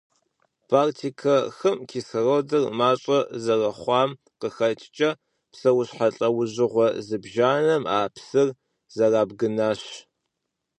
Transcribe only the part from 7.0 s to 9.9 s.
зыбжанэм а псыр зэрабгынащ.